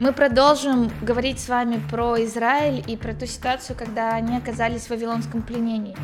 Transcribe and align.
Мы 0.00 0.14
продолжим 0.14 0.90
говорить 1.02 1.38
с 1.40 1.48
вами 1.50 1.78
про 1.90 2.24
Израиль 2.24 2.82
и 2.86 2.96
про 2.96 3.12
ту 3.12 3.26
ситуацию, 3.26 3.76
когда 3.76 4.14
они 4.14 4.34
оказались 4.34 4.86
в 4.86 4.90
Вавилонском 4.90 5.42
пленении. 5.42 5.94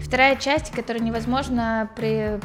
Вторая 0.00 0.36
часть, 0.36 0.70
которую 0.70 1.02
невозможно 1.04 1.90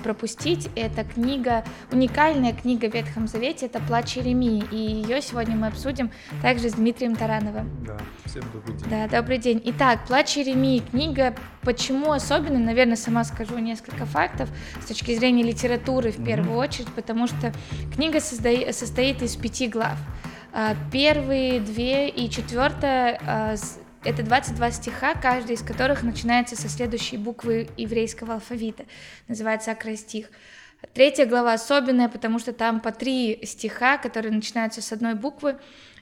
пропустить, 0.04 0.68
это 0.76 1.04
книга, 1.04 1.64
уникальная 1.92 2.54
книга 2.54 2.90
в 2.90 2.94
Ветхом 2.96 3.28
Завете, 3.28 3.68
это 3.68 3.80
«Плач 3.82 4.18
Иеремии», 4.18 4.64
и 4.72 4.78
ее 4.78 5.22
сегодня 5.22 5.56
мы 5.56 5.68
обсудим 5.68 6.10
также 6.42 6.70
с 6.70 6.74
Дмитрием 6.74 7.16
Тарановым. 7.16 7.70
Да, 7.86 7.98
всем 8.26 8.44
добрый 8.52 8.76
день. 8.76 8.90
Да, 8.90 9.08
добрый 9.08 9.38
день. 9.38 9.62
Итак, 9.66 10.08
«Плач 10.08 10.36
Иеремии», 10.38 10.80
книга, 10.80 11.36
почему 11.62 12.14
особенно, 12.14 12.58
наверное, 12.58 12.98
сама 12.98 13.24
скажу 13.26 13.60
несколько 13.60 14.08
фактов 14.08 14.50
с 14.82 14.88
точки 14.88 15.16
зрения 15.16 15.44
литературы 15.44 16.12
в 16.12 16.24
первую 16.26 16.58
mm-hmm. 16.58 16.64
очередь, 16.64 16.94
потому 16.96 17.28
что 17.28 17.54
книга 17.94 18.20
состоит 18.20 19.22
из 19.22 19.36
пяти 19.36 19.68
глав. 19.68 19.98
А, 20.58 20.74
первые 20.90 21.60
две 21.60 22.08
и 22.08 22.30
четвертая 22.30 23.20
а, 23.28 23.56
это 24.06 24.24
22 24.24 24.72
стиха, 24.72 25.14
каждый 25.14 25.56
из 25.56 25.62
которых 25.62 26.02
начинается 26.02 26.56
со 26.56 26.70
следующей 26.70 27.18
буквы 27.18 27.68
еврейского 27.76 28.36
алфавита. 28.36 28.86
Называется 29.28 29.72
акростих. 29.72 30.30
Третья 30.94 31.26
глава 31.26 31.52
особенная, 31.52 32.08
потому 32.08 32.40
что 32.40 32.54
там 32.54 32.80
по 32.80 32.94
три 32.94 33.42
стиха, 33.44 33.98
которые 33.98 34.32
начинаются 34.32 34.82
с 34.82 34.94
одной 34.94 35.16
буквы. 35.16 35.58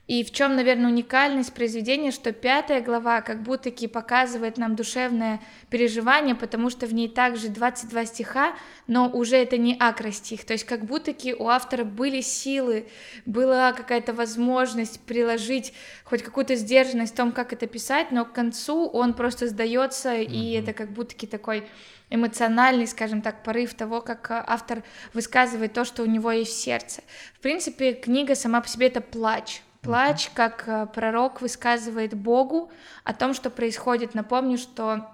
И 0.06 0.26
в 0.26 0.32
чем, 0.32 0.58
наверное, 0.58 0.92
уникальность 0.92 1.54
произведения, 1.54 2.12
что 2.12 2.34
пятая 2.34 2.82
глава 2.82 3.22
как 3.22 3.42
будто-таки 3.42 3.88
показывает 3.88 4.58
нам 4.58 4.76
душевное 4.76 5.40
переживание, 5.70 6.36
потому 6.36 6.70
что 6.70 6.88
в 6.88 6.94
ней 6.94 7.08
также 7.08 7.48
22 7.48 8.06
стиха, 8.08 8.54
но 8.86 9.08
уже 9.08 9.38
это 9.38 9.58
не 9.58 9.78
акростих, 9.80 10.44
то 10.44 10.52
есть 10.52 10.66
как 10.66 10.84
будто-таки 10.84 11.34
у 11.34 11.48
автора 11.48 11.86
были 11.86 12.20
силы, 12.20 12.90
была 13.26 13.72
какая-то 13.72 14.14
возможность 14.14 15.00
приложить 15.00 15.74
хоть 16.04 16.22
какую-то 16.22 16.56
сдержанность 16.56 17.14
в 17.14 17.18
том, 17.18 17.32
как 17.32 17.54
это 17.54 17.66
писать, 17.66 18.12
но 18.12 18.26
к 18.26 18.34
концу 18.34 18.86
он 18.88 19.14
просто 19.14 19.48
сдается, 19.48 20.16
mm-hmm. 20.16 20.26
и 20.26 20.52
это 20.52 20.74
как 20.74 20.92
будто-таки 20.92 21.28
такой 21.28 21.66
эмоциональный, 22.10 22.88
скажем 22.88 23.22
так, 23.22 23.42
порыв 23.42 23.74
того, 23.74 24.02
как 24.02 24.30
автор 24.30 24.84
высказывает 25.14 25.72
то, 25.72 25.86
что 25.86 26.04
у 26.04 26.08
него 26.08 26.30
есть 26.30 26.52
в 26.52 26.62
сердце. 26.62 27.02
В 27.36 27.40
принципе, 27.40 27.94
книга 27.94 28.36
сама 28.36 28.60
по 28.60 28.68
себе 28.68 28.88
это 28.88 29.00
плач, 29.00 29.62
Плач, 29.84 30.30
как 30.34 30.64
э, 30.68 30.88
пророк 30.94 31.42
высказывает 31.42 32.14
Богу 32.14 32.72
о 33.04 33.14
том, 33.14 33.34
что 33.34 33.50
происходит. 33.50 34.14
Напомню, 34.14 34.58
что 34.58 35.10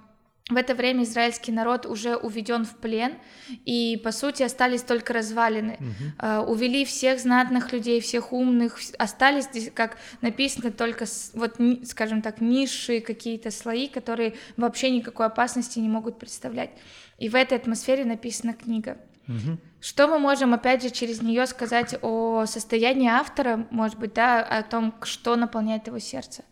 в 0.50 0.56
это 0.56 0.74
время 0.74 1.04
израильский 1.04 1.52
народ 1.52 1.86
уже 1.86 2.16
уведен 2.16 2.66
в 2.66 2.76
плен, 2.78 3.14
и 3.66 4.02
по 4.04 4.12
сути 4.12 4.42
остались 4.42 4.82
только 4.82 5.14
развалины. 5.14 5.78
Угу. 5.80 6.28
Uh, 6.28 6.46
увели 6.48 6.86
всех 6.86 7.20
знатных 7.20 7.72
людей, 7.72 8.02
всех 8.02 8.34
умных, 8.34 8.80
остались 8.98 9.46
здесь, 9.46 9.72
как 9.74 9.98
написано, 10.22 10.72
только 10.72 11.06
вот, 11.34 11.58
скажем 11.86 12.24
так, 12.24 12.42
низшие 12.42 13.02
какие-то 13.02 13.52
слои, 13.52 13.88
которые 13.88 14.36
вообще 14.58 14.90
никакой 14.90 15.28
опасности 15.28 15.78
не 15.78 15.90
могут 15.90 16.18
представлять. 16.18 16.72
И 17.20 17.30
в 17.30 17.36
этой 17.36 17.58
атмосфере 17.58 18.04
написана 18.06 18.54
книга. 18.54 18.98
Угу. 19.30 19.58
Что 19.80 20.08
мы 20.08 20.18
можем, 20.18 20.54
опять 20.54 20.82
же, 20.82 20.90
через 20.90 21.22
нее 21.22 21.46
сказать 21.46 21.96
о 22.02 22.46
состоянии 22.48 23.08
автора, 23.08 23.68
может 23.70 24.00
быть, 24.00 24.14
да, 24.14 24.42
о 24.42 24.64
том, 24.64 24.94
что 25.04 25.36
наполняет 25.36 25.86
его 25.88 26.00
сердце? 26.00 26.44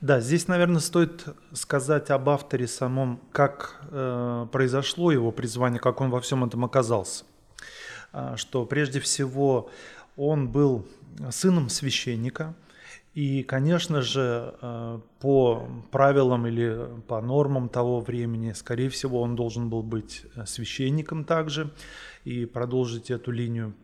Да, 0.00 0.20
здесь, 0.20 0.48
наверное, 0.48 0.80
стоит 0.80 1.24
сказать 1.52 2.10
об 2.10 2.28
авторе 2.28 2.66
самом, 2.66 3.20
как 3.32 3.80
э, 3.90 4.46
произошло 4.50 5.12
его 5.12 5.30
призвание, 5.30 5.78
как 5.78 6.00
он 6.00 6.10
во 6.10 6.20
всем 6.20 6.44
этом 6.44 6.64
оказался. 6.64 7.24
А, 8.12 8.36
что 8.36 8.64
прежде 8.64 9.00
всего 9.00 9.70
он 10.16 10.48
был 10.48 10.86
сыном 11.30 11.68
священника, 11.68 12.54
и, 13.16 13.42
конечно 13.44 14.02
же, 14.02 14.54
э, 14.60 15.00
по 15.20 15.66
правилам 15.90 16.46
или 16.46 17.00
по 17.08 17.22
нормам 17.22 17.70
того 17.70 18.00
времени, 18.00 18.52
скорее 18.52 18.90
всего, 18.90 19.22
он 19.22 19.36
должен 19.36 19.70
был 19.70 19.82
быть 19.82 20.26
э, 20.34 20.44
священником 20.44 21.24
также 21.24 21.72
и 22.24 22.44
продолжить 22.44 23.10
эту 23.10 23.30
линию. 23.30 23.74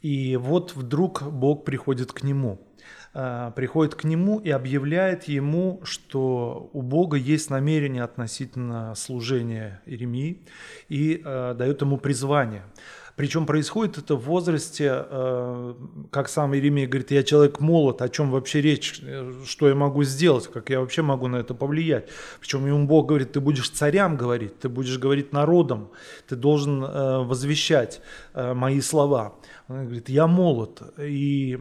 И 0.00 0.36
вот 0.36 0.74
вдруг 0.74 1.22
Бог 1.22 1.66
приходит 1.66 2.12
к 2.12 2.22
нему. 2.22 2.66
Э, 3.12 3.52
приходит 3.54 3.94
к 3.94 4.04
нему 4.04 4.38
и 4.38 4.48
объявляет 4.48 5.24
ему, 5.24 5.82
что 5.84 6.70
у 6.72 6.80
Бога 6.80 7.18
есть 7.18 7.50
намерение 7.50 8.04
относительно 8.04 8.94
служения 8.94 9.82
Иеремии 9.84 10.46
и 10.88 11.20
дает 11.22 11.82
ему 11.82 11.98
призвание– 11.98 12.64
причем 13.16 13.46
происходит 13.46 13.98
это 13.98 14.16
в 14.16 14.24
возрасте, 14.24 14.90
э, 14.90 15.74
как 16.10 16.28
сам 16.28 16.54
Иеремия 16.54 16.88
говорит, 16.88 17.12
я 17.12 17.22
человек 17.22 17.60
молод, 17.60 18.02
о 18.02 18.08
чем 18.08 18.30
вообще 18.32 18.60
речь, 18.60 19.00
э, 19.02 19.32
что 19.46 19.68
я 19.68 19.74
могу 19.76 20.02
сделать, 20.02 20.48
как 20.48 20.70
я 20.70 20.80
вообще 20.80 21.02
могу 21.02 21.28
на 21.28 21.36
это 21.36 21.54
повлиять. 21.54 22.08
Причем 22.40 22.66
ему 22.66 22.86
Бог 22.86 23.06
говорит, 23.06 23.32
ты 23.32 23.40
будешь 23.40 23.70
царям 23.70 24.16
говорить, 24.16 24.58
ты 24.58 24.68
будешь 24.68 24.98
говорить 24.98 25.32
народам, 25.32 25.90
ты 26.28 26.34
должен 26.34 26.82
э, 26.82 27.18
возвещать 27.18 28.00
мои 28.34 28.80
слова. 28.80 29.36
Он 29.68 29.84
говорит, 29.84 30.08
я 30.08 30.26
молод. 30.26 30.82
И 30.98 31.58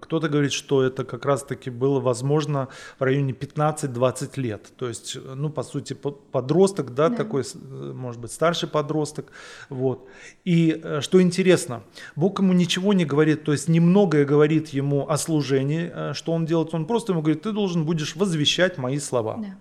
кто-то 0.00 0.28
говорит, 0.28 0.52
что 0.52 0.82
это 0.82 1.04
как 1.04 1.24
раз-таки 1.24 1.70
было 1.70 2.00
возможно 2.00 2.68
в 2.98 3.02
районе 3.02 3.32
15-20 3.32 4.40
лет. 4.40 4.72
То 4.76 4.88
есть, 4.88 5.16
ну, 5.16 5.48
по 5.48 5.62
сути, 5.62 5.94
подросток, 5.94 6.92
да, 6.92 7.08
да. 7.08 7.16
такой, 7.16 7.44
может 7.54 8.20
быть, 8.20 8.32
старший 8.32 8.68
подросток. 8.68 9.32
Вот. 9.70 10.08
И 10.44 10.71
э, 10.82 11.00
что 11.00 11.20
интересно, 11.20 11.82
Бог 12.16 12.38
ему 12.40 12.52
ничего 12.52 12.92
не 12.92 13.04
говорит, 13.04 13.44
то 13.44 13.52
есть 13.52 13.68
немногое 13.68 14.24
говорит 14.24 14.68
ему 14.68 15.08
о 15.08 15.16
служении, 15.18 15.90
э, 15.92 16.12
что 16.14 16.32
он 16.32 16.46
делает. 16.46 16.74
Он 16.74 16.86
просто 16.86 17.12
ему 17.12 17.22
говорит, 17.22 17.42
ты 17.42 17.52
должен 17.52 17.84
будешь 17.84 18.16
возвещать 18.16 18.78
мои 18.78 18.98
слова. 18.98 19.38
Да. 19.38 19.56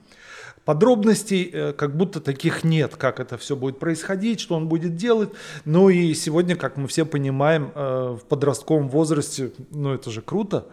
Подробностей 0.65 1.49
э, 1.51 1.73
как 1.73 1.95
будто 1.97 2.21
таких 2.21 2.63
нет, 2.63 2.95
как 2.95 3.19
это 3.19 3.37
все 3.37 3.55
будет 3.55 3.79
происходить, 3.79 4.39
что 4.39 4.55
он 4.55 4.67
будет 4.67 4.95
делать. 4.95 5.29
Ну 5.65 5.89
и 5.89 6.13
сегодня, 6.13 6.55
как 6.55 6.77
мы 6.77 6.87
все 6.87 7.05
понимаем, 7.05 7.71
в 7.73 8.21
подростковом 8.29 8.89
возрасте, 8.89 9.51
ну 9.71 9.93
это 9.93 10.11
же 10.11 10.21
круто. 10.21 10.67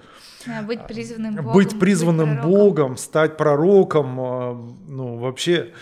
Да, 0.46 0.62
быть 0.62 0.86
призванным 0.86 1.36
Богом. 1.36 1.52
Быть 1.52 1.78
призванным 1.78 2.34
быть 2.36 2.44
Богом, 2.44 2.96
стать 2.96 3.36
пророком, 3.36 4.76
ну 4.86 5.16
вообще. 5.16 5.72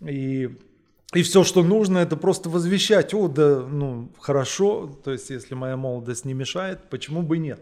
И, 0.00 0.50
и 1.14 1.22
все, 1.22 1.44
что 1.44 1.62
нужно, 1.62 1.98
это 1.98 2.16
просто 2.16 2.48
возвещать, 2.48 3.12
о, 3.12 3.28
да, 3.28 3.60
ну 3.60 4.08
хорошо, 4.18 4.98
то 5.04 5.12
есть 5.12 5.30
если 5.30 5.54
моя 5.54 5.76
молодость 5.76 6.24
не 6.24 6.32
мешает, 6.32 6.88
почему 6.88 7.22
бы 7.22 7.38
нет. 7.38 7.60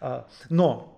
А, 0.00 0.28
но 0.48 0.94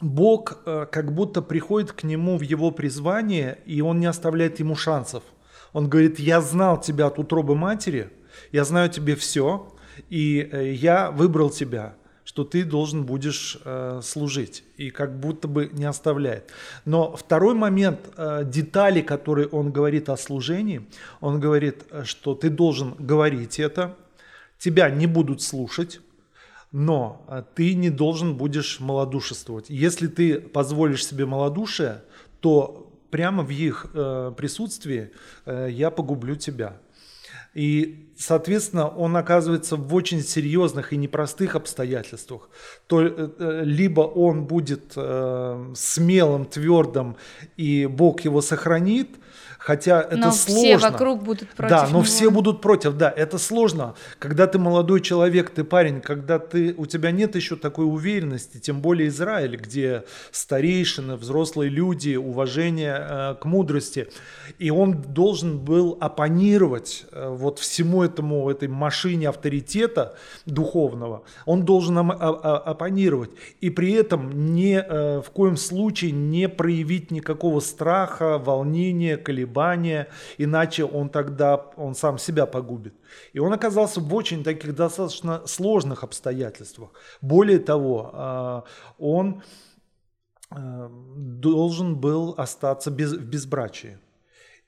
Бог 0.00 0.58
э, 0.64 0.86
как 0.90 1.12
будто 1.12 1.42
приходит 1.42 1.92
к 1.92 2.04
нему 2.04 2.38
в 2.38 2.42
его 2.42 2.70
призвание, 2.70 3.58
и 3.66 3.80
он 3.80 4.00
не 4.00 4.06
оставляет 4.06 4.60
ему 4.60 4.76
шансов. 4.76 5.24
Он 5.72 5.88
говорит, 5.88 6.20
я 6.20 6.40
знал 6.40 6.80
тебя 6.80 7.06
от 7.06 7.18
утробы 7.18 7.56
матери, 7.56 8.10
я 8.52 8.64
знаю 8.64 8.88
тебе 8.90 9.16
все, 9.16 9.74
и 10.08 10.48
э, 10.52 10.72
я 10.72 11.10
выбрал 11.10 11.50
тебя, 11.50 11.96
что 12.24 12.44
ты 12.44 12.64
должен 12.64 13.04
будешь 13.04 13.58
э, 13.64 14.00
служить, 14.02 14.64
и 14.76 14.90
как 14.90 15.18
будто 15.18 15.48
бы 15.48 15.70
не 15.72 15.84
оставляет. 15.84 16.50
Но 16.84 17.14
второй 17.16 17.54
момент, 17.54 18.00
детали, 18.44 19.02
которые 19.02 19.48
он 19.48 19.70
говорит 19.70 20.08
о 20.08 20.16
служении, 20.16 20.86
он 21.20 21.40
говорит, 21.40 21.84
что 22.04 22.34
ты 22.34 22.50
должен 22.50 22.94
говорить 22.98 23.60
это, 23.60 23.96
тебя 24.58 24.90
не 24.90 25.06
будут 25.06 25.42
слушать, 25.42 26.00
но 26.74 27.24
а, 27.28 27.42
ты 27.42 27.74
не 27.74 27.88
должен 27.88 28.34
будешь 28.36 28.80
малодушествовать. 28.80 29.66
Если 29.68 30.08
ты 30.08 30.40
позволишь 30.40 31.06
себе 31.06 31.24
малодушие, 31.24 32.02
то 32.40 32.92
прямо 33.10 33.44
в 33.44 33.50
их 33.50 33.86
э, 33.94 34.32
присутствии 34.36 35.12
э, 35.46 35.68
я 35.70 35.90
погублю 35.92 36.34
тебя. 36.34 36.78
И, 37.54 38.10
соответственно, 38.18 38.88
он 38.88 39.16
оказывается 39.16 39.76
в 39.76 39.94
очень 39.94 40.22
серьезных 40.22 40.92
и 40.92 40.96
непростых 40.96 41.54
обстоятельствах. 41.54 42.48
То, 42.86 43.02
э, 43.02 43.30
э 43.38 43.62
либо 43.64 44.00
он 44.00 44.44
будет 44.44 44.92
э, 44.96 45.72
смелым, 45.74 46.44
твердым, 46.44 47.16
и 47.56 47.86
Бог 47.86 48.22
его 48.22 48.40
сохранит, 48.40 49.08
Хотя 49.64 50.02
это 50.02 50.16
но 50.16 50.30
сложно. 50.30 50.60
все 50.60 50.76
вокруг 50.76 51.22
будут 51.22 51.48
против 51.48 51.70
Да, 51.70 51.84
но 51.84 51.88
него. 51.88 52.02
все 52.02 52.30
будут 52.30 52.60
против, 52.60 52.98
да, 52.98 53.10
это 53.10 53.38
сложно. 53.38 53.94
Когда 54.18 54.46
ты 54.46 54.58
молодой 54.58 55.00
человек, 55.00 55.48
ты 55.48 55.64
парень, 55.64 56.02
когда 56.02 56.38
ты, 56.38 56.74
у 56.76 56.84
тебя 56.84 57.10
нет 57.12 57.34
еще 57.34 57.56
такой 57.56 57.86
уверенности, 57.86 58.58
тем 58.58 58.82
более 58.82 59.08
Израиль, 59.08 59.56
где 59.56 60.04
старейшины, 60.32 61.16
взрослые 61.16 61.70
люди, 61.70 62.14
уважение 62.14 63.06
э, 63.08 63.34
к 63.40 63.46
мудрости. 63.46 64.08
И 64.58 64.70
он 64.70 65.00
должен 65.00 65.58
был 65.58 65.96
оппонировать 65.98 67.06
э, 67.10 67.30
вот 67.44 67.58
всему 67.58 68.02
этому, 68.02 68.50
этой 68.50 68.68
машине 68.68 69.28
авторитета 69.28 70.16
духовного, 70.46 71.22
он 71.46 71.64
должен 71.64 71.98
а, 71.98 72.04
оппонировать. 72.72 73.30
И 73.60 73.70
при 73.70 73.92
этом 73.92 74.54
не, 74.54 74.80
э, 74.80 75.20
в 75.20 75.30
коем 75.30 75.56
случае 75.56 76.12
не 76.12 76.48
проявить 76.48 77.10
никакого 77.10 77.60
страха, 77.60 78.38
волнения, 78.38 79.16
колебания 79.16 80.08
иначе 80.38 80.84
он 80.84 81.08
тогда, 81.08 81.56
он 81.76 81.94
сам 81.94 82.18
себя 82.18 82.46
погубит. 82.46 82.94
И 83.32 83.38
он 83.38 83.52
оказался 83.52 84.00
в 84.00 84.14
очень 84.14 84.42
таких 84.44 84.74
достаточно 84.74 85.46
сложных 85.46 86.04
обстоятельствах. 86.04 86.90
Более 87.20 87.58
того, 87.58 88.10
а, 88.12 88.64
он 88.98 89.42
а, 90.50 90.90
должен 91.16 91.96
был 91.96 92.34
остаться 92.36 92.90
без, 92.90 93.12
в 93.12 93.24
безбрачии. 93.24 93.98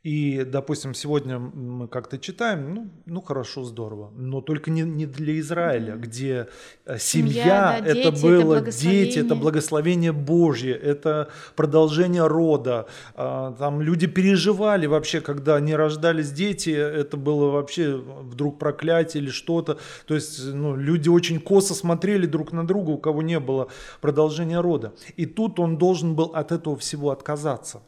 И, 0.07 0.45
допустим, 0.45 0.95
сегодня 0.95 1.41
мы 1.41 1.89
как-то 1.89 2.17
читаем, 2.17 2.75
ну, 2.75 2.91
ну 3.07 3.21
хорошо, 3.21 3.65
здорово, 3.65 4.13
но 4.15 4.41
только 4.41 4.71
не, 4.71 4.83
не 4.83 5.05
для 5.05 5.37
Израиля, 5.41 5.95
mm-hmm. 5.95 5.99
где 5.99 6.49
э, 6.85 6.97
семья, 7.01 7.33
семья 7.33 7.81
да, 7.81 7.91
это 7.91 8.13
дети, 8.13 8.23
было 8.23 8.55
это 8.55 8.71
дети, 8.71 9.19
это 9.19 9.35
благословение 9.35 10.13
Божье, 10.13 10.77
это 10.77 11.31
продолжение 11.57 12.25
рода. 12.25 12.87
А, 13.17 13.57
там 13.59 13.81
люди 13.83 14.07
переживали 14.07 14.87
вообще, 14.87 15.21
когда 15.21 15.59
не 15.59 15.75
рождались 15.75 16.31
дети, 16.31 16.71
это 16.71 17.17
было 17.17 17.51
вообще 17.51 17.97
вдруг 17.97 18.61
проклятие 18.61 19.25
или 19.25 19.31
что-то. 19.31 19.79
То 20.07 20.15
есть 20.15 20.41
ну, 20.45 20.77
люди 20.77 21.09
очень 21.09 21.41
косо 21.41 21.75
смотрели 21.75 22.27
друг 22.27 22.53
на 22.53 22.65
друга, 22.65 22.91
у 22.91 22.99
кого 22.99 23.23
не 23.23 23.41
было 23.41 23.67
продолжения 24.01 24.61
рода. 24.61 24.95
И 25.17 25.27
тут 25.27 25.59
он 25.59 25.79
должен 25.79 26.15
был 26.15 26.27
от 26.27 26.53
этого 26.53 26.77
всего 26.77 27.11
отказаться. 27.11 27.83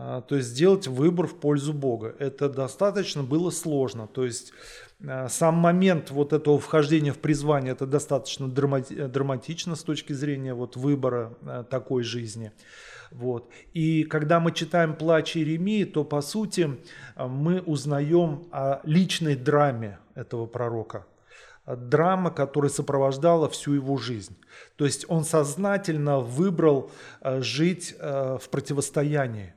А, 0.00 0.20
то 0.20 0.36
есть 0.36 0.50
сделать 0.50 0.86
выбор 0.86 1.26
в 1.26 1.34
пользу 1.34 1.72
Бога. 1.72 2.14
Это 2.20 2.48
достаточно 2.48 3.24
было 3.24 3.50
сложно. 3.50 4.06
То 4.06 4.24
есть 4.24 4.52
а, 5.04 5.28
сам 5.28 5.56
момент 5.56 6.12
вот 6.12 6.32
этого 6.32 6.60
вхождения 6.60 7.12
в 7.12 7.18
призвание, 7.18 7.72
это 7.72 7.84
достаточно 7.84 8.46
драматично 8.48 9.74
с 9.74 9.82
точки 9.82 10.12
зрения 10.12 10.54
вот 10.54 10.76
выбора 10.76 11.34
а, 11.42 11.64
такой 11.64 12.04
жизни. 12.04 12.52
Вот. 13.10 13.50
И 13.72 14.04
когда 14.04 14.38
мы 14.38 14.52
читаем 14.52 14.94
«Плач 14.94 15.36
Иеремии», 15.36 15.82
то, 15.82 16.04
по 16.04 16.20
сути, 16.20 16.78
мы 17.16 17.60
узнаем 17.62 18.46
о 18.52 18.80
личной 18.84 19.34
драме 19.34 19.98
этого 20.14 20.46
пророка 20.46 21.06
драма, 21.66 22.30
которая 22.30 22.70
сопровождала 22.70 23.50
всю 23.50 23.74
его 23.74 23.98
жизнь. 23.98 24.34
То 24.76 24.86
есть 24.86 25.04
он 25.08 25.24
сознательно 25.24 26.18
выбрал 26.18 26.90
жить 27.20 27.94
в 28.00 28.40
противостоянии. 28.50 29.52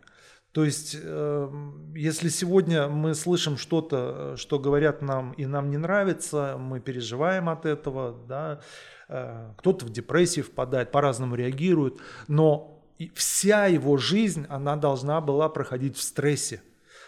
То 0.51 0.65
есть, 0.65 0.97
эм, 1.01 1.93
если 1.95 2.27
сегодня 2.27 2.87
мы 2.89 3.15
слышим 3.15 3.57
что-то, 3.57 4.35
что 4.35 4.59
говорят 4.59 5.01
нам 5.01 5.31
и 5.33 5.45
нам 5.45 5.69
не 5.69 5.77
нравится, 5.77 6.57
мы 6.59 6.81
переживаем 6.81 7.47
от 7.47 7.65
этого, 7.65 8.17
да, 8.27 8.59
э, 9.07 9.53
кто-то 9.57 9.85
в 9.85 9.91
депрессии 9.91 10.41
впадает, 10.41 10.91
по-разному 10.91 11.35
реагирует, 11.35 11.99
но 12.27 12.83
вся 13.15 13.67
его 13.67 13.95
жизнь, 13.97 14.45
она 14.49 14.75
должна 14.75 15.21
была 15.21 15.47
проходить 15.47 15.95
в 15.95 16.01
стрессе 16.01 16.61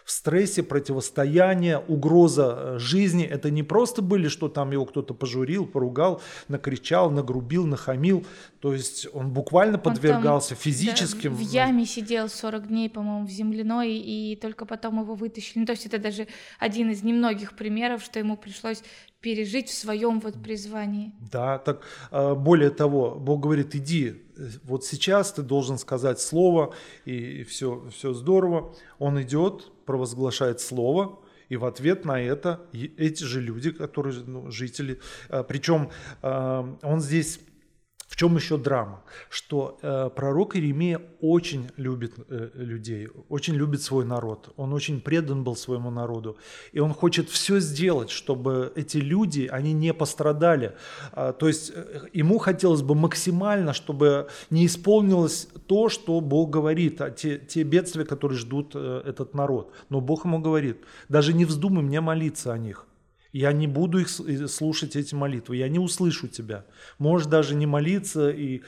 в 0.06 0.12
стрессе, 0.12 0.64
противостояние, 0.64 1.80
угроза 1.80 2.56
э, 2.58 2.80
жизни. 2.80 3.26
Это 3.26 3.50
не 3.50 3.64
просто 3.64 4.02
были, 4.02 4.28
что 4.28 4.50
там 4.50 4.72
его 4.72 4.86
кто-то 4.86 5.14
пожурил, 5.14 5.66
поругал, 5.66 6.22
накричал, 6.48 7.10
нагрубил, 7.10 7.66
нахамил. 7.66 8.26
То 8.60 8.74
есть 8.74 9.08
он 9.14 9.32
буквально 9.32 9.78
подвергался 9.78 10.54
он 10.54 10.58
там, 10.58 10.64
физическим... 10.64 11.34
Да, 11.34 11.38
в 11.38 11.42
яме 11.42 11.86
сидел 11.86 12.30
40 12.30 12.68
дней, 12.68 12.90
по-моему, 12.90 13.28
в 13.28 13.30
земляной, 13.30 13.94
и 13.94 14.36
только 14.36 14.66
потом 14.66 15.02
его 15.02 15.16
вытащили. 15.16 15.60
Ну, 15.60 15.66
то 15.66 15.74
есть 15.74 15.86
это 15.86 15.98
даже 15.98 16.28
один 16.60 16.90
из 16.90 17.04
немногих 17.04 17.56
примеров, 17.56 18.04
что 18.04 18.20
ему 18.20 18.38
пришлось 18.38 18.84
пережить 19.24 19.70
в 19.70 19.74
своем 19.74 20.20
вот 20.20 20.36
призвании. 20.44 21.14
Да, 21.32 21.58
так 21.58 21.82
а, 22.12 22.36
более 22.36 22.70
того, 22.70 23.16
Бог 23.16 23.40
говорит, 23.40 23.74
иди, 23.74 24.22
вот 24.66 24.86
сейчас 24.86 25.32
ты 25.32 25.42
должен 25.42 25.78
сказать 25.78 26.20
слово, 26.20 26.76
и 27.06 27.44
все, 27.46 27.88
все 27.90 28.14
здорово. 28.14 28.76
Он 29.00 29.20
идет, 29.22 29.72
провозглашает 29.86 30.60
слово, 30.60 31.20
и 31.48 31.56
в 31.56 31.64
ответ 31.64 32.04
на 32.04 32.22
это 32.22 32.60
эти 32.74 33.24
же 33.24 33.40
люди, 33.40 33.72
которые 33.72 34.24
ну, 34.28 34.52
жители, 34.52 35.00
а, 35.30 35.44
причем 35.44 35.90
а, 36.22 36.78
он 36.84 37.00
здесь 37.00 37.40
в 38.08 38.16
чем 38.16 38.36
еще 38.36 38.58
драма? 38.58 39.02
Что 39.30 39.80
э, 39.82 40.10
пророк 40.16 40.56
Иеремия 40.56 41.02
очень 41.22 41.72
любит 41.78 42.14
э, 42.30 42.50
людей, 42.54 43.10
очень 43.30 43.56
любит 43.56 43.82
свой 43.82 44.06
народ. 44.06 44.54
Он 44.58 44.74
очень 44.74 45.02
предан 45.02 45.44
был 45.44 45.56
своему 45.56 45.90
народу. 45.90 46.38
И 46.74 46.80
он 46.80 46.94
хочет 46.94 47.30
все 47.30 47.60
сделать, 47.60 48.10
чтобы 48.10 48.72
эти 48.76 48.98
люди, 48.98 49.50
они 49.52 49.74
не 49.74 49.94
пострадали. 49.94 50.76
А, 51.12 51.34
то 51.34 51.48
есть 51.48 51.72
э, 51.74 52.02
ему 52.14 52.38
хотелось 52.38 52.82
бы 52.82 52.94
максимально, 52.94 53.74
чтобы 53.74 54.28
не 54.50 54.66
исполнилось 54.66 55.48
то, 55.68 55.90
что 55.90 56.20
Бог 56.20 56.50
говорит, 56.50 57.02
а 57.02 57.10
те, 57.10 57.40
те 57.40 57.64
бедствия, 57.64 58.06
которые 58.06 58.38
ждут 58.38 58.74
э, 58.76 59.02
этот 59.06 59.34
народ. 59.34 59.72
Но 59.90 60.02
Бог 60.02 60.26
ему 60.26 60.40
говорит, 60.40 60.82
даже 61.10 61.34
не 61.34 61.46
вздумай 61.46 61.82
мне 61.84 62.02
молиться 62.02 62.54
о 62.54 62.58
них. 62.58 62.86
Я 63.34 63.52
не 63.52 63.68
буду 63.68 64.00
их 64.00 64.10
слушать 64.10 64.96
эти 64.96 65.16
молитвы, 65.16 65.58
я 65.58 65.68
не 65.68 65.80
услышу 65.80 66.28
тебя. 66.28 66.66
Можешь 67.00 67.28
даже 67.28 67.56
не 67.56 67.66
молиться 67.66 68.30
и 68.30 68.62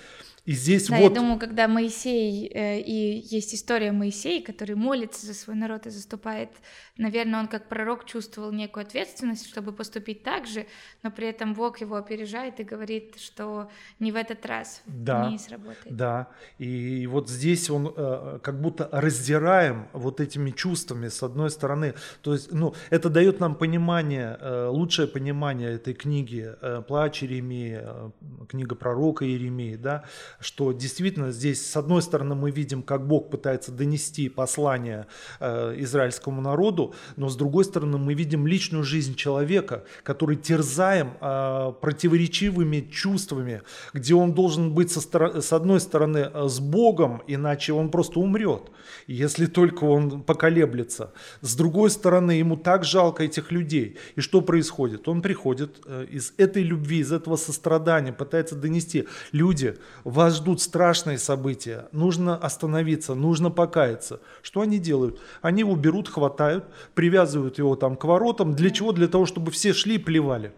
и 0.46 0.52
здесь 0.52 0.88
да, 0.88 0.98
вот... 0.98 1.10
я 1.10 1.16
думаю, 1.22 1.40
когда 1.40 1.68
Моисей, 1.68 2.48
э, 2.54 2.80
и 2.80 3.26
есть 3.32 3.56
история 3.56 3.92
Моисея, 3.92 4.44
который 4.44 4.76
молится 4.76 5.26
за 5.26 5.34
свой 5.34 5.56
народ 5.56 5.88
и 5.88 5.90
заступает, 5.90 6.50
наверное, 6.98 7.40
он 7.40 7.48
как 7.48 7.68
пророк 7.68 8.06
чувствовал 8.06 8.52
некую 8.52 8.86
ответственность, 8.86 9.48
чтобы 9.48 9.72
поступить 9.72 10.22
так 10.22 10.46
же, 10.46 10.68
но 11.02 11.10
при 11.10 11.28
этом 11.28 11.56
Бог 11.56 11.82
его 11.82 11.96
опережает 11.96 12.60
и 12.60 12.64
говорит, 12.64 13.20
что 13.20 13.70
не 14.00 14.12
в 14.12 14.16
этот 14.16 14.46
раз 14.46 14.84
да, 14.86 15.30
не 15.30 15.40
сработает. 15.40 15.96
Да, 15.96 16.28
и 16.60 17.08
вот 17.08 17.28
здесь 17.28 17.72
он 17.72 17.92
э, 17.96 18.40
как 18.44 18.62
будто 18.62 18.88
раздираем 18.92 19.88
вот 19.94 20.20
этими 20.20 20.52
чувствами 20.52 21.08
с 21.08 21.24
одной 21.24 21.50
стороны, 21.50 21.96
то 22.22 22.34
есть, 22.34 22.52
ну, 22.52 22.76
это 22.92 23.10
дает 23.10 23.40
нам 23.40 23.56
понимание, 23.56 24.38
э, 24.40 24.68
лучшее 24.68 25.08
понимание 25.08 25.72
этой 25.74 25.96
книги 25.96 26.54
э, 26.62 26.84
«Плач 26.88 27.24
Иеремии», 27.24 27.80
э, 27.82 28.12
книга 28.48 28.76
пророка 28.76 29.26
Иеремии, 29.26 29.76
да, 29.76 30.04
что 30.40 30.72
действительно 30.72 31.32
здесь, 31.32 31.66
с 31.66 31.76
одной 31.76 32.02
стороны, 32.02 32.36
мы 32.36 32.52
видим, 32.52 32.82
как 32.82 33.08
Бог 33.08 33.30
пытается 33.30 33.72
донести 33.72 34.30
послание 34.30 35.08
э, 35.40 35.76
израильскому 35.80 36.42
народу, 36.42 36.94
но 37.16 37.30
с 37.30 37.36
другой 37.36 37.66
стороны, 37.66 37.98
мы 37.98 38.14
видим 38.14 38.48
личную 38.48 38.84
жизнь 38.84 39.16
человека, 39.16 39.84
который 40.04 40.36
терзаем 40.36 41.14
э, 41.20 41.74
противоречивыми 41.82 42.90
чувствами, 42.92 43.62
где 43.94 44.16
он 44.16 44.34
должен 44.34 44.74
быть 44.74 44.92
со 44.92 45.00
стор- 45.00 45.42
с 45.42 45.54
одной 45.54 45.80
стороны 45.80 46.30
э, 46.34 46.48
с 46.48 46.60
Богом, 46.60 47.22
иначе 47.28 47.74
он 47.74 47.90
просто 47.90 48.20
умрет, 48.20 48.72
если 49.08 49.46
только 49.46 49.84
он 49.84 50.22
поколеблется. 50.24 51.14
С 51.42 51.56
другой 51.56 51.90
стороны, 51.90 52.32
ему 52.32 52.58
так 52.58 52.84
жалко 52.84 53.24
этих 53.24 53.52
людей. 53.52 53.98
И 54.16 54.22
что 54.22 54.42
происходит? 54.42 55.08
Он 55.08 55.22
приходит 55.22 55.82
э, 55.86 56.06
из 56.10 56.34
этой 56.38 56.64
любви, 56.64 57.00
из 57.00 57.12
этого 57.12 57.36
сострадания, 57.36 58.14
пытается 58.14 58.56
донести. 58.56 59.08
Люди, 59.32 59.78
вас 60.04 60.25
ждут 60.30 60.62
страшные 60.62 61.18
события, 61.18 61.88
нужно 61.92 62.36
остановиться, 62.36 63.16
нужно 63.16 63.52
покаяться. 63.52 64.20
Что 64.42 64.62
они 64.62 64.80
делают? 64.80 65.20
Они 65.42 65.62
его 65.62 65.76
берут, 65.76 66.10
хватают, 66.10 66.66
привязывают 66.94 67.58
его 67.58 67.76
там 67.76 67.96
к 67.96 68.04
воротам. 68.06 68.54
Для 68.54 68.70
чего? 68.70 68.92
Для 68.92 69.08
того, 69.08 69.26
чтобы 69.26 69.52
все 69.52 69.74
шли 69.74 69.96
и 69.96 70.00
плевали. 70.00 70.54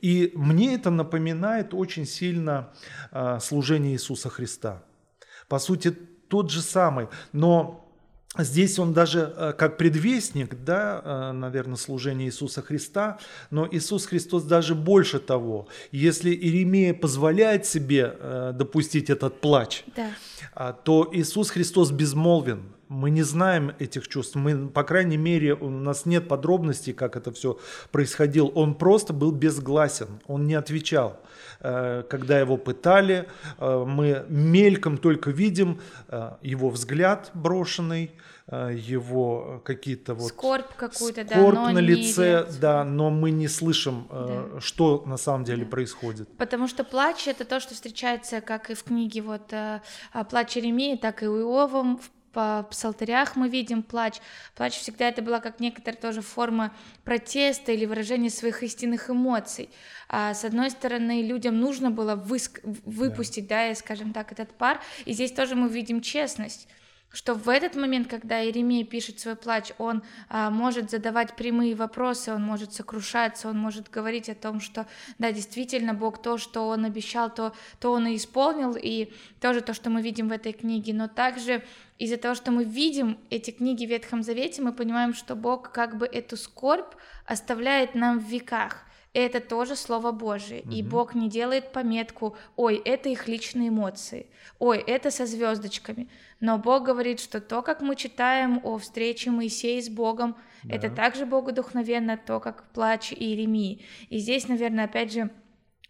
И 0.00 0.32
мне 0.34 0.74
это 0.74 0.90
напоминает 0.90 1.72
очень 1.72 2.06
сильно 2.06 2.72
э, 3.10 3.38
служение 3.40 3.94
Иисуса 3.94 4.28
Христа. 4.28 4.82
По 5.48 5.58
сути, 5.58 5.90
тот 6.28 6.50
же 6.50 6.62
самый, 6.62 7.08
но 7.32 7.83
Здесь 8.36 8.78
он 8.80 8.92
даже 8.92 9.32
э, 9.36 9.52
как 9.56 9.76
предвестник, 9.76 10.56
да, 10.64 11.00
э, 11.04 11.32
наверное, 11.32 11.76
служения 11.76 12.26
Иисуса 12.26 12.62
Христа, 12.62 13.18
но 13.50 13.68
Иисус 13.70 14.06
Христос 14.06 14.42
даже 14.42 14.74
больше 14.74 15.20
того. 15.20 15.68
Если 15.92 16.30
Иеремия 16.30 16.94
позволяет 16.94 17.64
себе 17.64 18.16
э, 18.18 18.52
допустить 18.54 19.08
этот 19.08 19.40
плач, 19.40 19.84
да. 19.94 20.10
А, 20.52 20.72
то 20.72 21.08
Иисус 21.12 21.50
Христос 21.50 21.92
безмолвен. 21.92 22.62
Мы 22.94 23.10
не 23.10 23.22
знаем 23.22 23.72
этих 23.78 24.08
чувств. 24.08 24.34
Мы, 24.36 24.68
по 24.68 24.84
крайней 24.84 25.16
мере, 25.16 25.54
у 25.54 25.70
нас 25.70 26.06
нет 26.06 26.28
подробностей, 26.28 26.92
как 26.92 27.16
это 27.16 27.32
все 27.32 27.58
происходило. 27.90 28.48
Он 28.48 28.74
просто 28.74 29.12
был 29.12 29.32
безгласен, 29.32 30.08
он 30.26 30.46
не 30.46 30.54
отвечал. 30.54 31.20
Когда 31.60 32.38
его 32.38 32.56
пытали, 32.56 33.28
мы 33.58 34.24
мельком 34.28 34.98
только 34.98 35.30
видим 35.30 35.80
его 36.42 36.70
взгляд 36.70 37.30
брошенный, 37.34 38.10
Э, 38.46 38.70
его 38.76 39.62
какие-то 39.64 40.12
вот 40.14 40.28
скорбь 40.28 40.70
какую-то, 40.76 41.24
да, 41.24 41.34
скорбь 41.34 41.72
на 41.72 41.78
лице, 41.78 42.46
да, 42.60 42.84
но 42.84 43.08
мы 43.08 43.30
не 43.30 43.48
слышим, 43.48 44.06
э, 44.10 44.50
да. 44.54 44.60
что 44.60 45.02
на 45.06 45.16
самом 45.16 45.44
деле 45.44 45.64
да. 45.64 45.70
происходит. 45.70 46.28
Потому 46.36 46.68
что 46.68 46.84
плач 46.84 47.26
это 47.26 47.46
то, 47.46 47.58
что 47.58 47.72
встречается 47.72 48.42
как 48.42 48.68
и 48.68 48.74
в 48.74 48.84
книге 48.84 49.22
вот 49.22 49.50
э, 49.54 49.80
плач 50.28 50.56
Еремии, 50.56 50.96
так 50.96 51.22
и 51.22 51.26
у 51.26 51.40
Иова 51.40 51.96
в 51.96 52.10
псалтырях 52.70 53.36
мы 53.36 53.48
видим 53.48 53.82
плач. 53.82 54.20
Плач 54.54 54.74
всегда 54.74 55.08
это 55.08 55.22
была 55.22 55.40
как 55.40 55.60
некоторая 55.60 56.00
тоже 56.00 56.20
форма 56.20 56.72
протеста 57.04 57.72
или 57.72 57.86
выражения 57.86 58.30
своих 58.30 58.62
истинных 58.62 59.10
эмоций. 59.10 59.70
А, 60.08 60.34
с 60.34 60.44
одной 60.44 60.70
стороны, 60.70 61.22
людям 61.22 61.58
нужно 61.60 61.90
было 61.90 62.14
выск... 62.14 62.60
выпустить, 62.64 63.46
да. 63.46 63.68
да, 63.68 63.74
скажем 63.74 64.12
так, 64.12 64.32
этот 64.32 64.52
пар, 64.52 64.80
и 65.04 65.12
здесь 65.12 65.32
тоже 65.32 65.54
мы 65.54 65.68
видим 65.68 66.00
честность 66.00 66.68
что 67.14 67.34
в 67.34 67.48
этот 67.48 67.76
момент, 67.76 68.08
когда 68.08 68.42
Иеремия 68.42 68.84
пишет 68.84 69.20
свой 69.20 69.36
плач, 69.36 69.72
он 69.78 70.02
а, 70.28 70.50
может 70.50 70.90
задавать 70.90 71.36
прямые 71.36 71.76
вопросы, 71.76 72.32
он 72.32 72.42
может 72.42 72.72
сокрушаться, 72.72 73.48
он 73.48 73.56
может 73.56 73.88
говорить 73.88 74.28
о 74.28 74.34
том, 74.34 74.60
что 74.60 74.86
да, 75.18 75.30
действительно 75.30 75.94
Бог 75.94 76.20
то, 76.20 76.38
что 76.38 76.68
он 76.68 76.84
обещал, 76.84 77.32
то, 77.32 77.54
то 77.78 77.92
он 77.92 78.08
и 78.08 78.16
исполнил, 78.16 78.76
и 78.76 79.12
тоже 79.40 79.60
то, 79.60 79.74
что 79.74 79.90
мы 79.90 80.02
видим 80.02 80.28
в 80.28 80.32
этой 80.32 80.52
книге, 80.52 80.92
но 80.92 81.06
также 81.06 81.62
из-за 82.00 82.16
того, 82.16 82.34
что 82.34 82.50
мы 82.50 82.64
видим 82.64 83.18
эти 83.30 83.52
книги 83.52 83.86
в 83.86 83.90
Ветхом 83.90 84.24
Завете, 84.24 84.62
мы 84.62 84.72
понимаем, 84.72 85.14
что 85.14 85.36
Бог 85.36 85.70
как 85.70 85.96
бы 85.96 86.06
эту 86.06 86.36
скорбь 86.36 86.94
оставляет 87.26 87.94
нам 87.94 88.18
в 88.18 88.24
веках– 88.24 88.84
это 89.14 89.40
тоже 89.40 89.76
Слово 89.76 90.10
Божие. 90.10 90.62
Угу. 90.62 90.72
И 90.72 90.82
Бог 90.82 91.14
не 91.14 91.30
делает 91.30 91.72
пометку, 91.72 92.36
ой, 92.56 92.82
это 92.84 93.08
их 93.08 93.28
личные 93.28 93.68
эмоции, 93.68 94.26
ой, 94.58 94.78
это 94.78 95.10
со 95.10 95.24
звездочками. 95.24 96.08
Но 96.44 96.58
Бог 96.58 96.82
говорит, 96.82 97.20
что 97.20 97.40
то, 97.40 97.62
как 97.62 97.80
мы 97.80 97.96
читаем 97.96 98.60
о 98.64 98.76
встрече 98.76 99.30
Моисея 99.30 99.80
с 99.80 99.88
Богом, 99.88 100.36
да. 100.62 100.74
это 100.74 100.90
также 100.90 101.24
богодухновенно 101.24 102.18
то, 102.18 102.38
как 102.38 102.70
плач 102.72 103.14
Иеремии. 103.14 103.82
И 104.10 104.18
здесь, 104.18 104.46
наверное, 104.46 104.84
опять 104.84 105.10
же, 105.10 105.30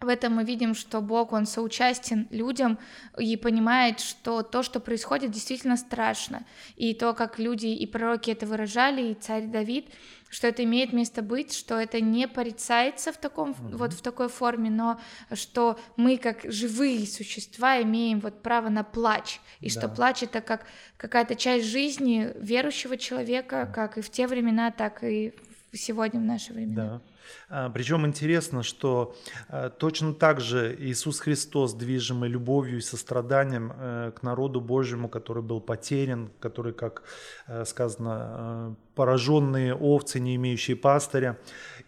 в 0.04 0.08
этом 0.08 0.34
мы 0.34 0.44
видим, 0.44 0.74
что 0.74 1.00
Бог, 1.00 1.32
Он 1.32 1.46
соучастен 1.46 2.28
людям 2.30 2.78
и 3.18 3.36
понимает, 3.36 4.00
что 4.00 4.42
то, 4.42 4.62
что 4.62 4.80
происходит, 4.80 5.30
действительно 5.30 5.76
страшно. 5.76 6.44
И 6.76 6.94
то, 6.94 7.14
как 7.14 7.38
люди 7.38 7.66
и 7.66 7.86
пророки 7.86 8.30
это 8.30 8.46
выражали, 8.46 9.10
и 9.10 9.14
царь 9.14 9.46
Давид, 9.46 9.86
что 10.34 10.48
это 10.48 10.64
имеет 10.64 10.92
место 10.92 11.22
быть, 11.22 11.54
что 11.54 11.78
это 11.78 12.00
не 12.00 12.26
порицается 12.26 13.12
в 13.12 13.16
таком 13.18 13.52
mm-hmm. 13.52 13.76
вот 13.76 13.92
в 13.92 14.02
такой 14.02 14.28
форме, 14.28 14.68
но 14.68 15.00
что 15.32 15.78
мы 15.96 16.16
как 16.16 16.40
живые 16.44 17.06
существа 17.06 17.80
имеем 17.82 18.18
вот 18.20 18.42
право 18.42 18.68
на 18.68 18.82
плач, 18.82 19.40
и 19.60 19.66
да. 19.66 19.70
что 19.70 19.88
плач 19.88 20.22
это 20.24 20.40
как 20.40 20.66
какая-то 20.96 21.36
часть 21.36 21.66
жизни 21.66 22.32
верующего 22.36 22.96
человека, 22.96 23.70
как 23.72 23.96
и 23.98 24.00
в 24.00 24.10
те 24.10 24.26
времена, 24.26 24.72
так 24.72 25.04
и 25.04 25.34
сегодня 25.72 26.20
в 26.20 26.24
наши 26.24 26.52
времена. 26.52 26.84
Да. 26.84 27.13
А, 27.48 27.70
Причем 27.70 28.06
интересно, 28.06 28.62
что 28.62 29.14
а, 29.48 29.70
точно 29.70 30.14
так 30.14 30.40
же 30.40 30.74
Иисус 30.78 31.20
Христос, 31.20 31.74
движимый 31.74 32.28
любовью 32.28 32.78
и 32.78 32.80
состраданием 32.80 33.72
э, 33.74 34.12
к 34.14 34.22
народу 34.22 34.60
Божьему, 34.60 35.08
который 35.08 35.42
был 35.42 35.60
потерян, 35.60 36.30
который, 36.40 36.72
как 36.72 37.02
э, 37.46 37.64
сказано, 37.64 38.76
э, 38.78 38.83
пораженные 38.94 39.74
овцы, 39.74 40.20
не 40.20 40.36
имеющие 40.36 40.76
пастыря, 40.76 41.38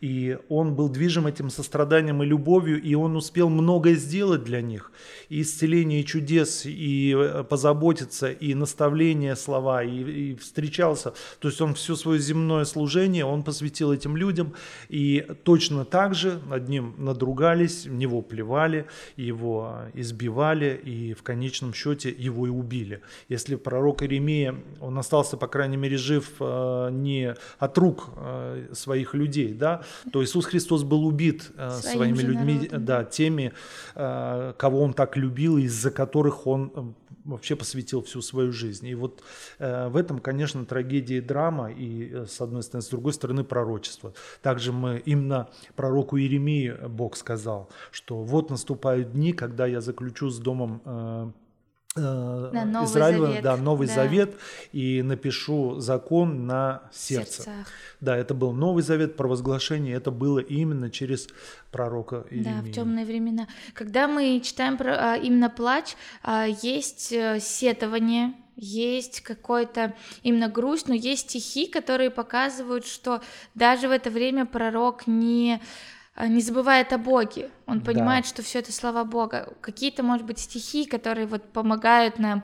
и 0.00 0.38
он 0.48 0.74
был 0.74 0.88
движим 0.88 1.26
этим 1.26 1.48
состраданием 1.48 2.22
и 2.22 2.26
любовью, 2.26 2.80
и 2.82 2.94
он 2.94 3.16
успел 3.16 3.48
многое 3.48 3.94
сделать 3.94 4.44
для 4.44 4.60
них. 4.60 4.92
И 5.30 5.40
исцеление, 5.40 6.00
и 6.00 6.04
чудес, 6.04 6.62
и 6.66 7.16
позаботиться, 7.48 8.30
и 8.30 8.54
наставление 8.54 9.36
слова, 9.36 9.82
и, 9.82 10.32
и 10.32 10.36
встречался. 10.36 11.14
То 11.40 11.48
есть 11.48 11.60
он 11.60 11.74
все 11.74 11.96
свое 11.96 12.20
земное 12.20 12.64
служение, 12.64 13.24
он 13.24 13.42
посвятил 13.42 13.92
этим 13.92 14.16
людям, 14.16 14.52
и 14.88 15.26
точно 15.44 15.84
так 15.84 16.14
же 16.14 16.40
над 16.46 16.68
ним 16.68 16.94
надругались, 16.98 17.86
в 17.86 17.94
него 17.94 18.20
плевали, 18.20 18.86
его 19.16 19.78
избивали, 19.94 20.78
и 20.84 21.14
в 21.14 21.22
конечном 21.22 21.72
счете 21.72 22.10
его 22.10 22.46
и 22.46 22.50
убили. 22.50 23.00
Если 23.28 23.56
пророк 23.56 24.02
Иеремия, 24.02 24.56
он 24.80 24.98
остался, 24.98 25.38
по 25.38 25.46
крайней 25.46 25.78
мере, 25.78 25.96
жив 25.96 26.30
э, 26.38 26.90
не 27.02 27.34
от 27.58 27.78
рук 27.78 28.10
э, 28.16 28.68
своих 28.72 29.14
людей, 29.14 29.52
да, 29.52 29.82
то 30.12 30.22
Иисус 30.22 30.46
Христос 30.46 30.82
был 30.82 31.06
убит 31.06 31.50
э, 31.56 31.70
своими 31.70 32.18
людьми, 32.18 32.54
народом. 32.54 32.84
да, 32.84 33.04
теми, 33.04 33.52
кого 33.94 34.82
он 34.82 34.94
так 34.94 35.16
любил, 35.16 35.58
из-за 35.58 35.90
которых 35.90 36.46
он 36.46 36.94
вообще 37.26 37.56
посвятил 37.56 38.02
всю 38.02 38.22
свою 38.22 38.52
жизнь. 38.52 38.86
И 38.86 38.94
вот 38.94 39.22
э, 39.58 39.88
в 39.88 39.96
этом, 39.96 40.18
конечно, 40.20 40.64
трагедия 40.64 41.18
и 41.18 41.20
драма, 41.20 41.70
и 41.70 42.10
э, 42.12 42.26
с 42.26 42.40
одной 42.40 42.62
стороны, 42.62 42.82
с 42.82 42.88
другой 42.88 43.12
стороны, 43.12 43.44
пророчество. 43.44 44.14
Также 44.42 44.72
мы 44.72 45.02
именно 45.04 45.48
пророку 45.74 46.18
Иеремии 46.18 46.74
Бог 46.88 47.16
сказал, 47.16 47.68
что 47.90 48.22
вот 48.22 48.50
наступают 48.50 49.12
дни, 49.12 49.32
когда 49.32 49.66
я 49.66 49.80
заключу 49.80 50.30
с 50.30 50.38
домом 50.38 50.80
э, 50.84 51.30
Э, 51.96 52.50
да, 52.52 52.64
новый 52.64 52.86
Израиля, 52.86 53.26
завет. 53.26 53.42
да, 53.42 53.56
Новый 53.56 53.88
да. 53.88 53.94
Завет, 53.94 54.36
и 54.72 55.02
напишу 55.02 55.80
закон 55.80 56.46
на 56.46 56.82
сердце. 56.92 57.42
Сердцах. 57.42 57.66
Да, 58.00 58.16
это 58.16 58.34
был 58.34 58.52
Новый 58.52 58.82
Завет, 58.82 59.16
провозглашение, 59.16 59.94
это 59.94 60.10
было 60.10 60.38
именно 60.38 60.90
через 60.90 61.28
пророка 61.72 62.26
Иеремию. 62.30 62.62
Да, 62.62 62.70
в 62.70 62.72
темные 62.72 63.06
времена. 63.06 63.48
Когда 63.72 64.08
мы 64.08 64.40
читаем 64.44 64.76
про 64.76 65.12
а, 65.12 65.16
именно 65.16 65.48
плач, 65.48 65.96
а, 66.22 66.46
есть 66.46 67.12
э, 67.12 67.38
сетование, 67.40 68.34
есть 68.56 69.20
какой-то 69.20 69.94
именно 70.22 70.48
грусть, 70.48 70.88
но 70.88 70.94
есть 70.94 71.30
стихи, 71.30 71.66
которые 71.66 72.10
показывают, 72.10 72.86
что 72.86 73.20
даже 73.54 73.88
в 73.88 73.90
это 73.90 74.10
время 74.10 74.46
пророк 74.46 75.06
не 75.06 75.60
не 76.18 76.40
забывает 76.40 76.92
о 76.92 76.98
Боге. 76.98 77.50
Он 77.66 77.80
понимает, 77.80 78.24
да. 78.24 78.28
что 78.28 78.42
все 78.42 78.60
это 78.60 78.72
слова 78.72 79.04
Бога. 79.04 79.52
Какие-то, 79.60 80.02
может 80.02 80.24
быть, 80.24 80.38
стихи, 80.38 80.86
которые 80.86 81.26
вот 81.26 81.42
помогают 81.52 82.18
нам 82.18 82.42